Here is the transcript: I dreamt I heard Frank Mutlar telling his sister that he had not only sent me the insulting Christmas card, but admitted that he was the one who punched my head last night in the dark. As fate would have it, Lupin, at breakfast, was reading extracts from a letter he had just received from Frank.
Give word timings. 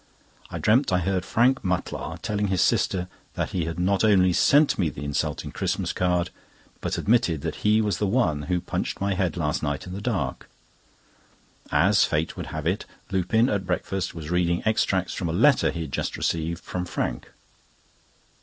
I 0.49 0.57
dreamt 0.57 0.91
I 0.91 0.97
heard 0.97 1.23
Frank 1.23 1.61
Mutlar 1.63 2.17
telling 2.23 2.47
his 2.47 2.61
sister 2.63 3.07
that 3.35 3.51
he 3.51 3.65
had 3.65 3.77
not 3.79 4.03
only 4.03 4.33
sent 4.33 4.79
me 4.79 4.89
the 4.89 5.05
insulting 5.05 5.51
Christmas 5.51 5.93
card, 5.93 6.31
but 6.79 6.97
admitted 6.97 7.41
that 7.41 7.57
he 7.57 7.81
was 7.81 7.99
the 7.99 8.07
one 8.07 8.41
who 8.49 8.59
punched 8.61 8.99
my 8.99 9.13
head 9.13 9.37
last 9.37 9.61
night 9.61 9.85
in 9.85 9.93
the 9.93 10.01
dark. 10.01 10.49
As 11.71 12.03
fate 12.03 12.35
would 12.35 12.47
have 12.47 12.65
it, 12.65 12.85
Lupin, 13.11 13.47
at 13.47 13.67
breakfast, 13.67 14.15
was 14.15 14.31
reading 14.31 14.63
extracts 14.65 15.13
from 15.13 15.29
a 15.29 15.31
letter 15.33 15.69
he 15.69 15.81
had 15.81 15.91
just 15.93 16.17
received 16.17 16.63
from 16.63 16.85
Frank. 16.85 17.27